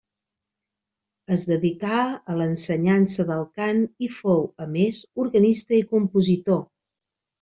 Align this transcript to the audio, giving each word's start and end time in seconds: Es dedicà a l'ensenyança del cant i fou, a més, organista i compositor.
Es 1.35 1.41
dedicà 1.49 1.99
a 2.33 2.37
l'ensenyança 2.39 3.27
del 3.29 3.45
cant 3.61 3.83
i 4.07 4.09
fou, 4.15 4.43
a 4.67 4.71
més, 4.79 5.03
organista 5.25 5.77
i 5.85 5.87
compositor. 5.93 6.59